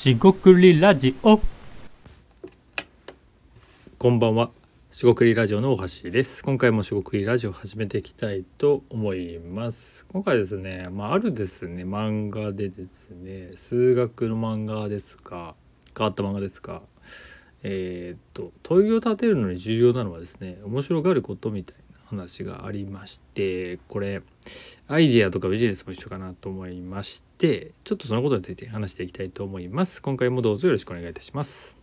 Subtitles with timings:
[0.00, 1.42] しごくりラジオ
[3.98, 4.50] こんばんは。
[4.90, 6.42] しごくりラジオのおはしです。
[6.42, 10.06] 今回もしごくりラジオ始めていきたいと思います。
[10.10, 15.54] 今回ですね、まあ、あるですね、漫画でですね、数学の漫画ですが、
[15.94, 16.80] 変わった漫画ですが、
[17.62, 24.22] えーっと、問いを立てるのに重要なのはですね、面白がることみたいな話がありまして、これ、
[24.88, 30.02] アイディアとかビジネスも一緒かなと思いまして、ちょっとそのことについて話していきたいと思います。
[30.02, 31.78] 今回もどうぞよろしくお願いいたします。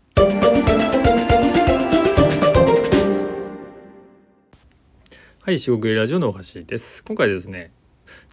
[5.39, 7.05] はい、四国ラジオのおはしです。
[7.05, 7.71] 今回ですね、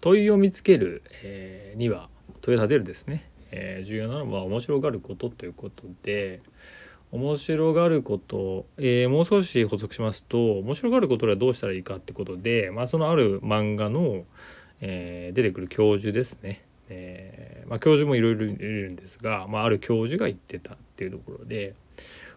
[0.00, 2.08] 問いを見つける、えーには
[2.40, 6.40] 問いを立てるですね、えー重要なのは面白がることということで、
[7.14, 14.24] 面白がること、えーもう少し補足しますと、面白がることではどうしたらいいかってことで、まあ、そのある漫画の、
[14.80, 16.64] えー出てくる教授ですね。
[16.88, 21.74] えーまあ、教授もいろいろいるんですが、まあ、ある教授が言ってたっていうところで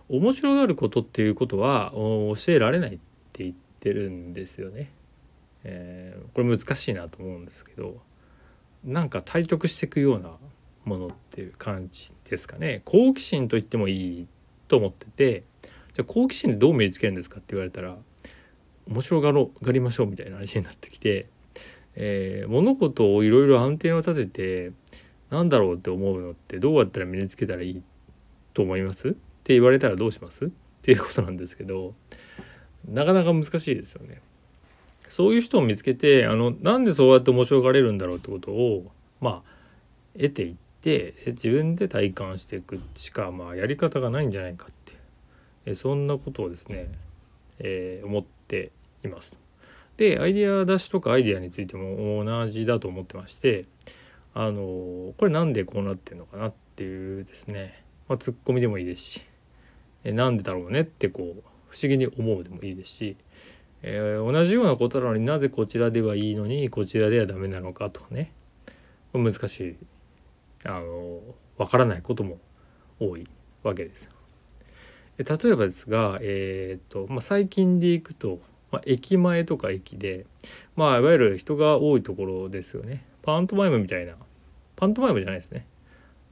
[0.09, 2.99] 面白がることっていうことは教えられないっ
[3.33, 4.91] て言ってるんですよね。
[5.63, 7.97] えーこれ難しいなと思うんですけど
[8.85, 10.37] なんか対局していくような
[10.85, 14.27] ものっていう感じですかね好奇心と言ってもいい
[14.67, 15.43] と思ってて
[15.93, 17.95] じゃあ好奇心でどう身につけるんですかって言われたら
[18.87, 21.27] 面白がろがりましょうみたいな話になってきて、
[21.95, 24.71] えー物事をいろいろアンテナを立てて
[25.29, 27.81] なんだろうって思うのってどうやったら身につけたらいい
[28.53, 29.09] と思います？
[29.09, 30.45] って言われたらどうします？
[30.45, 30.49] っ
[30.81, 31.93] ていうことなんですけど
[32.87, 34.21] なかなか難しいですよね。
[35.09, 39.51] そういう人を見つけてあのなんでそうやって面白がれるんだろうってことをまあ
[40.13, 44.97] 得ていって自分で体感していくしかまあやり方がないんじゃないかって
[45.65, 46.87] えそんなことをですね、
[47.59, 48.71] えー思って
[49.03, 49.37] います。
[49.97, 53.65] でアイデア出しとかアイデアについても同じだと思ってまして
[54.33, 54.61] あの
[55.17, 59.25] これなんでこうなってんのかなっていうですね、まあ、ツッコミでもいいですし
[60.03, 63.17] えなんでだろうねってこう不思議に思うでもいいですし、
[63.81, 68.31] えー同じようなことなのになぜこちらではいいのにこちらではダメなのかとかね
[69.13, 69.75] 難しい
[70.67, 71.21] あの
[71.57, 72.37] わからないことも
[72.99, 73.27] 多い
[73.63, 74.11] わけですよ。
[75.17, 78.39] 例えばですが、えーとまあ、最近でいくと、
[78.71, 80.27] まあ、駅前とか駅で、
[80.75, 83.03] まあ、いわゆる人が多いところですよね。
[83.23, 84.13] パントマイムみたいな
[84.75, 85.65] パントマイムじゃないですね。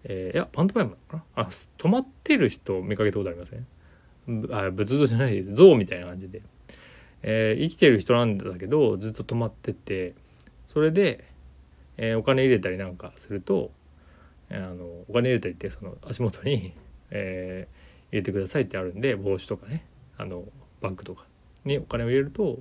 [0.04, 1.44] えーいやパントマイムなのかな？
[1.46, 4.42] あ止まってる人を見かけたことありません？
[4.42, 6.44] ぶあ仏像じゃないです像みたいな感じで、
[7.24, 10.14] えー生きてる人なんだけどずっと止まってて
[10.68, 11.26] それで、
[11.98, 13.72] えーお金入れたりなんかすると
[14.52, 16.74] あのお金入れたりってその足元に、
[17.12, 19.84] えー入れてくださいってあるんで帽子とかね
[20.18, 20.46] あの
[20.80, 21.26] バッグとか
[21.66, 22.60] にお金を入れると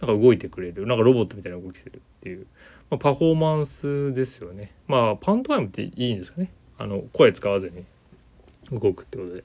[0.00, 2.46] なんか動いてくれるなんかロボットみたいな動きするっていう、
[2.90, 4.72] まあ、パフォーマンスですよね。
[4.86, 6.52] まあパントマイムっていいんですよね。
[6.78, 7.84] あの声使わずに
[8.70, 9.44] 動くってことで。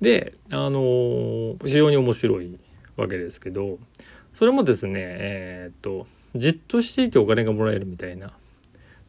[0.00, 2.58] であのー非常に面白い
[2.96, 3.78] わけですけど
[4.32, 8.32] それもですねえーっとじっとしていてお金がもらえるみたいな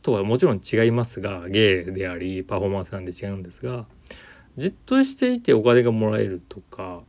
[0.07, 3.87] とはもちろん違いますが芸でありパフォーマンスなんで違うんですが
[4.55, 7.01] じっとしていてお金がもらえるとか、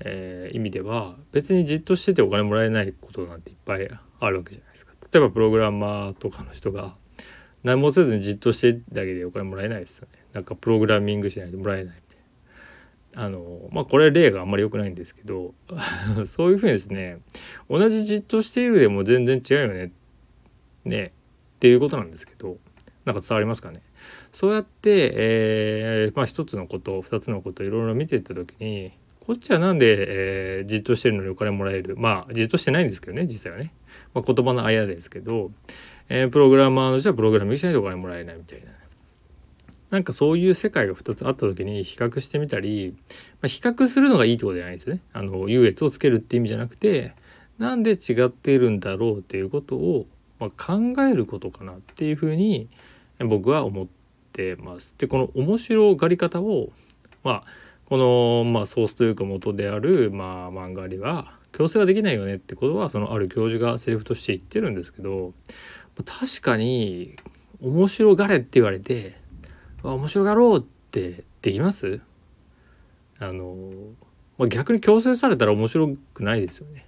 [0.00, 3.88] えー意味では別にじっとしててお金もらえないことなんていっぱい
[4.18, 4.92] あるわけじゃないですか。
[5.12, 6.96] 例えばプログラマーとかの人が
[7.62, 10.18] 何もせずにじっとしてだけでお金もらえないですよね。
[10.32, 12.02] なんかプログラミングしないともらえない。
[13.14, 15.54] あのまあこれ例があんまり良くないんですけど
[16.24, 17.18] そういうふうにですね
[17.68, 19.92] 同じじっとしているでも全然違うよね
[20.84, 21.12] ね
[21.62, 22.56] っていうことなんですけど
[23.04, 23.82] なんか伝わりますかね？
[24.32, 28.90] そうやって、えーまあ、一つのこと二つのこといろいろ見ていった時に
[29.20, 31.96] こっちはなんで、えーじっとしてるのにお金もらえる？
[31.96, 33.72] まあじっとしてないんですけどね実際はね、
[34.12, 35.52] まあ、言葉のあやですけど、
[36.08, 38.72] えープログラマーの人はプログラミングしないとお金もらえないみたいな。
[39.90, 42.96] なんかそういう世界が2つあった時に比較してみたり、
[43.40, 45.00] まあ、比較するのがいいってことじゃないですよね。
[45.12, 47.14] あの優越をつけるって意味じゃなくて
[47.58, 50.06] なんで違っているんだろうっていうことを、
[50.42, 52.68] まあ、考えることかなっていうふうに
[53.20, 53.86] 僕は思っ
[54.32, 54.94] てます。
[54.98, 56.70] でこの面白がり方を
[57.22, 57.44] まあ
[57.84, 65.34] この、まあ、ソースというか元である、まあ、漫画には強制はできないよねってことはそのある教授がセリフとして言ってるんですけど
[65.96, 67.14] 確かに
[67.60, 69.16] 面白がれって言われて
[69.82, 72.00] 面白がろうってできます？
[73.18, 73.70] あの、
[74.38, 76.86] ま、逆に強制されたら面白くないですよね。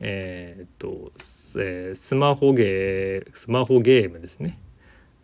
[0.00, 1.12] えーっと、
[1.60, 4.58] えースマホゲースマホゲームですね。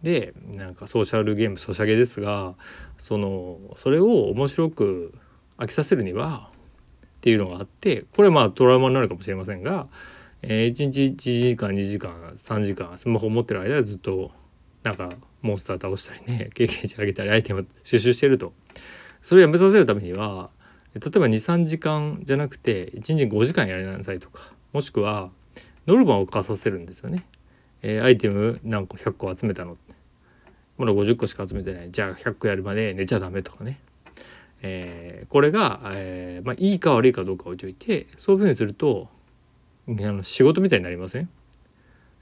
[0.03, 2.55] でなんかソーシャルゲームソシャゲですが
[2.97, 5.15] そのそれを面白く
[5.59, 6.51] 飽きさせるには
[7.19, 9.89] っていうのがあってこれまあトラウマになるかもしれませんが、
[10.43, 14.31] えー1日1時間2時間3時間スマホを持ってる間はずっと
[14.83, 15.11] なんか
[15.43, 18.55] モンスター倒したりね 経験値上げたりアイテム収集してると
[19.21, 20.51] それをやめさせるためには
[20.95, 25.31] 例えば23時間じゃなくて1日5時間やりなさいとかもしくは
[25.87, 27.25] ノルマを課させるんですよね。
[27.83, 29.77] えー、アイテム何個100個集めたの？
[30.79, 31.91] まだ50個しか集めてない。
[31.91, 33.81] じゃあ100個やるまで寝ちゃダメとかね。
[34.63, 39.09] えー、これが、えー、まあ、いいか悪いかどうか置いといてそういうふうにすると
[39.89, 41.31] あの仕事みたいになりません、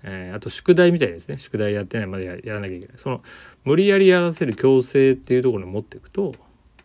[0.05, 1.39] えー、あと宿題みたいですね。
[1.39, 2.97] 宿題やってないまでやらなきゃいけない。
[2.97, 3.23] その
[3.65, 6.35] 無理やりやらせる強制っていうところに持っていくと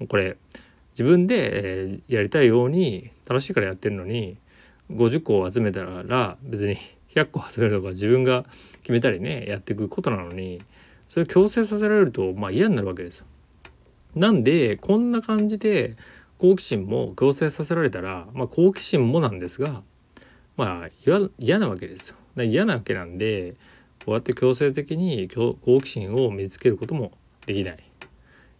[0.10, 0.38] これ
[0.94, 4.38] 自分で、えやりたいように楽しいからやってるのに
[4.92, 6.78] 50個を集めたら別に
[7.14, 8.44] 100個集めるとか自分が
[8.82, 10.62] 決めたりねやっていくことなのに
[11.08, 13.26] それ強制させられるとまあ嫌になるわけですよ。
[14.16, 15.96] なんでこんな感じで
[16.38, 19.82] 好奇心も強制させられたら、まあ、好奇心もなんですが
[20.56, 20.90] まあ
[21.40, 22.16] 嫌なわけですよ。
[22.44, 23.56] 嫌なわけなんで
[24.06, 27.12] こうやって強制的に好奇心を見つけることも
[27.46, 27.78] できない。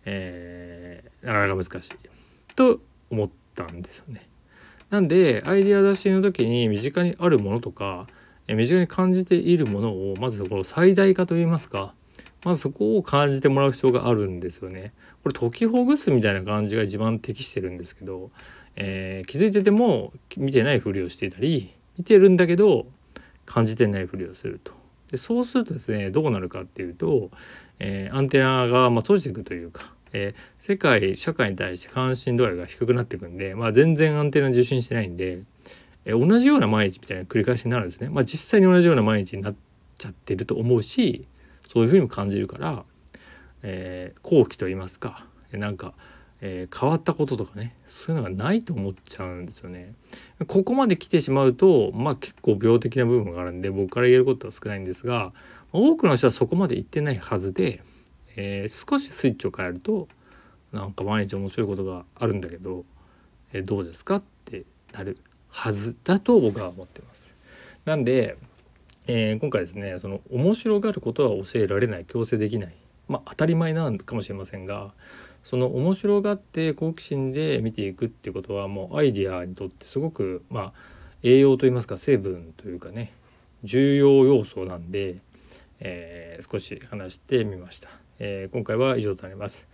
[0.06, 1.96] えー、なかなか難しい。
[2.56, 2.80] と
[3.10, 4.28] 思ったんですよね。
[4.94, 8.06] なんでアイデア出しの時に身近にあるものとか
[8.48, 11.96] 身近に感じているものをまずこの最大化といいますか
[12.46, 14.94] まずそこを感じてもらう必要があるんですよね。
[15.24, 18.30] これ解きほぐすみたいな感じが一番適してるんですけど、
[18.76, 22.86] えー、気づいてても見てないふりをしていたり見てるんだけど
[23.48, 24.74] 感じてないふりをすると。
[25.10, 27.32] でそうするとですねどうなるかっていうと、
[27.80, 35.42] えー、アンテナがま閉じていくというかえー、世界社会に対して関心度合いが低くなっていくんで、まあ、全然アンテナ受信してないんで、
[36.06, 38.10] えー、同じような毎日みたいな繰り返しになるんですね。
[38.10, 39.56] まあ、実際に同じような毎日になっ
[39.98, 41.28] ちゃってると思うし
[41.68, 42.84] そういうふうにも感じるから、
[43.64, 45.94] えー、後期と言いますかなんか、
[46.42, 49.94] え、変わったこととかねそういうのがないと思っちゃうんですよね。
[50.48, 55.32] ここまで来てしまうと、まあ、結構病的な部分があるんで僕から言えることは少ないんですが
[55.72, 57.82] 多くの人はそこまで行ってないはずで。
[58.36, 60.08] えー、少しスイッチを変えると
[60.72, 62.84] なんか毎日面白いことがあるんだけど、
[63.54, 65.18] えー、どうですかってなる
[65.50, 67.34] はずだと僕は思ってます。
[67.86, 68.38] なんで、
[69.08, 72.76] えー、今回ですねその面白がることは教えられない強制できない
[73.08, 74.94] まあ当たり前なのかもしれませんが
[75.44, 80.74] その面白がって好奇心で見ていくっていうことはもうアイディアにとってすごくまあ
[81.22, 83.12] 栄養といいますか成分というかね
[83.64, 85.18] 重要要素なんで、
[85.80, 88.03] えー、少し話してみました。
[88.20, 89.68] えー、今回は以上となります、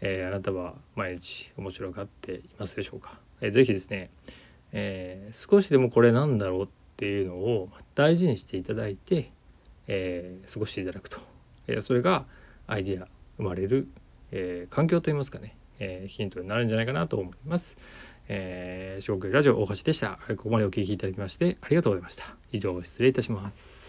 [0.00, 4.10] えー、あなたは毎日面白がっていますでしょうか、えー、ぜひですね、
[4.72, 9.30] えー、少しでもこれなんだろうっていうのを大事にしていただいて、
[9.86, 11.18] えー、過ごしていただくと、
[11.66, 12.24] えー、それが
[12.66, 13.88] アイディア生まれる、
[14.32, 17.76] えー、環境といいますかね、えー、ヒントになるんじゃないかなと思います。
[18.28, 20.18] えー、四国ラジオ大橋でした。
[20.28, 22.24] ここまでお聞きいただきましてありがとうございました。
[22.50, 23.85] 以上失礼いたします。